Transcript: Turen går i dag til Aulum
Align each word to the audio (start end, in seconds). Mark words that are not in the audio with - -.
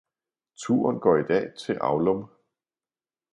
Turen 0.55 0.99
går 0.99 1.15
i 1.17 1.23
dag 1.23 1.53
til 1.59 1.77
Aulum 1.81 2.29